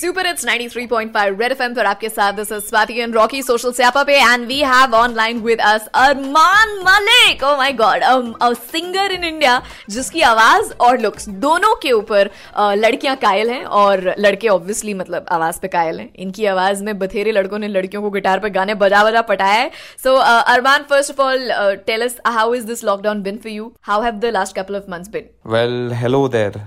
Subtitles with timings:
[0.00, 4.02] Super it's 93.5 red FM पर आपके साथ this is Swati and Rocky social Siyapa
[4.04, 9.24] पे and we have online with us Armaan Malik oh my god a singer in
[9.24, 9.60] India
[9.90, 12.30] जिसकी आवाज़ और looks दोनों के ऊपर
[12.76, 17.32] लड़कियाँ कायल हैं और लड़के ऑब्वियसली मतलब आवाज़ पे कायल हैं। इनकी आवाज़ में बथेरे
[17.32, 19.70] लड़कों ने लड़कियों को गिटार पे गाने बजा बजा पटाया है।
[20.04, 24.02] So Armaan first of all tell us how is this lockdown been for you how
[24.02, 26.58] have the last couple of months been well hello there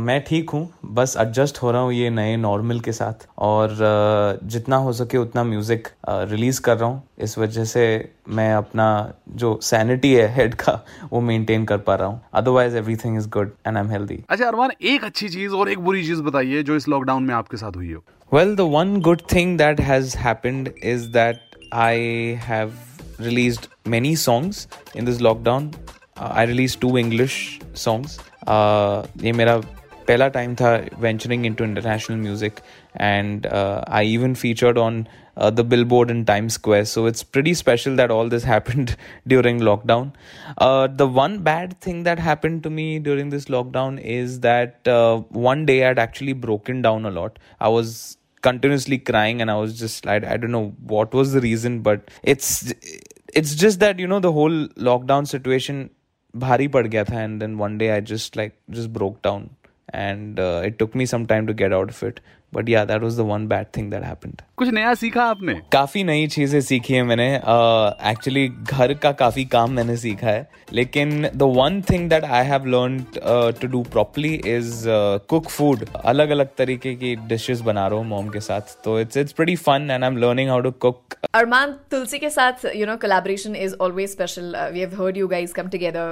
[0.00, 4.48] मैं ठीक हूँ, बस एडजस्ट हो रहा हूँ, ये नए नॉर्मल के साथ। और uh,
[4.48, 8.88] जितना हो सके उतना म्यूज़िक रिलीज़ uh, कर रहा हूँ। इस वजह से मैं अपना
[9.28, 13.52] जो सैनिटी है हेड का वो मेंटेन कर पा रहा हूँ। Otherwise everything is good
[13.66, 16.76] and I am healthy अच्छा अरमान एक अच्छी चीज़ और एक बुरी चीज़ बताइए जो
[16.76, 20.72] इस लॉकडाउन में आपके साथ हुई हो। Well the one good thing that has happened
[20.84, 21.40] is that
[21.72, 22.72] I have
[23.20, 24.58] released many songs
[24.94, 25.64] in this lockdown.
[26.16, 27.34] Uh, I released two English
[27.74, 28.14] songs.
[28.46, 29.56] Uh, ये मेरा
[30.09, 32.59] पहला टाइम था venturing into international music
[33.01, 35.05] and I even featured on
[35.55, 36.85] the billboard in Times Square.
[36.85, 38.95] So it's pretty special that all this happened
[39.27, 40.13] during lockdown.
[40.57, 45.17] Uh, the one bad thing that happened to me during this lockdown is that uh,
[45.29, 47.37] one day I'd actually broken down a lot.
[47.59, 51.41] I was continuously crying and I was just I, I don't know what was the
[51.41, 52.73] reason, but it's
[53.33, 55.89] it's just that you know the whole lockdown situation
[56.43, 59.49] भारी पड़ गया था and then one day I just like just broke down
[59.92, 62.20] and uh, it took me some time to get out of it
[62.54, 65.54] but yeah that was the one bad thing that happened कुछ नया सीखा आपने?
[65.72, 70.48] काफ़ी नई चीज़ें सीखी है मैंने। एक्चुअली uh, घर का काफ़ी काम मैंने सीखा है।
[70.72, 72.98] लेकिन the one thing that I have learn
[73.60, 74.84] to do properly is
[75.30, 79.16] cook food अलग अलग तरीके की डिशेस बना रहा हूँ मॉम के साथ। तो it's
[79.16, 82.86] it's pretty fun and I am learning how to cook Arman Tulsi के साथ you
[82.90, 84.56] know collaboration is always special.
[84.56, 86.04] Uh, we have heard you guys come together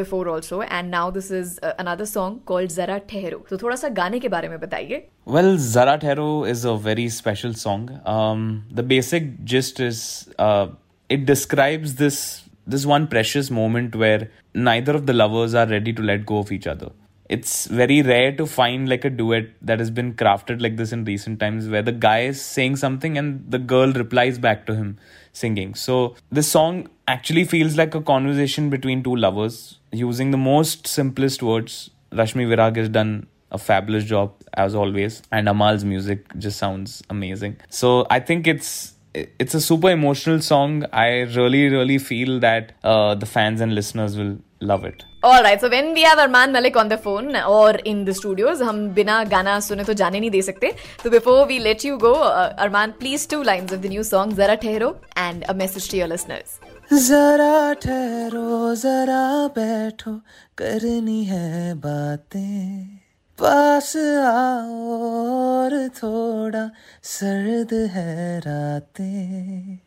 [0.00, 3.40] before also, and now this is uh, another song called Zara Tehro.
[3.50, 5.06] तो थोड़ा सा गाने के बारे में बताइए.
[5.28, 8.00] Well Well, Zara Tehro is a very special song.
[8.04, 10.68] Um, the basic gist is uh,
[11.08, 16.02] it describes this this one precious moment where neither of the lovers are ready to
[16.02, 16.90] let go of each other
[17.28, 21.04] it's very rare to find like a duet that has been crafted like this in
[21.04, 24.98] recent times where the guy is saying something and the girl replies back to him
[25.32, 30.86] singing so this song actually feels like a conversation between two lovers using the most
[30.86, 33.14] simplest words rashmi virag has done
[33.55, 38.93] a fabulous job as always and amal's music just sounds amazing so i think it's
[39.13, 44.17] it's a super emotional song i really really feel that uh, the fans and listeners
[44.17, 47.71] will love it All right, so when we have Arman Malik on the phone or
[47.89, 50.71] in the studios, हम बिना गाना सुने तो जाने नहीं दे सकते.
[51.03, 54.33] So before we let you go, uh, Arman, please two lines of the new song
[54.39, 54.89] "Zara Tehro"
[55.25, 56.57] and a message to your listeners.
[56.91, 59.21] जरा ठहरो जरा
[59.59, 60.15] बैठो
[60.57, 62.94] करनी है बातें
[63.40, 66.70] पास आओ और थोड़ा
[67.02, 69.78] सर्द है रातें।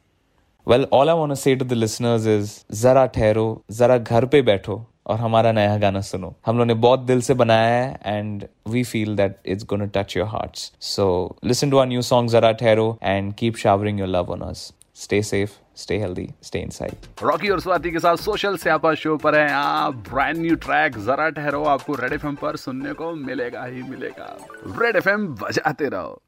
[0.68, 4.76] All I want to say to the listeners is, जरा ठहरो, जरा घर पे बैठो
[5.08, 8.84] और हमारा नया गाना सुनो। हम लोग ने बहुत दिल से बनाया है and we
[8.84, 11.08] feel that it's gonna touch your hearts so
[11.44, 15.22] listen to our new song Zara Thehro and keep showering your love on us stay
[15.24, 19.50] safe stay healthy stay inside Rocky और स्वाति के साथ social स्यापा show पर है
[19.52, 24.38] आप। Brand new track जरा ठहरो आपको रेड एफएम पर। सुनने को मिलेगा ही मिलेगा।
[24.82, 26.22] रेड एफएम बजाते रहो।